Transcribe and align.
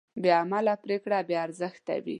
بېعمله 0.23 0.73
پرېکړه 0.83 1.17
بېارزښته 1.29 1.95
وي. 2.03 2.09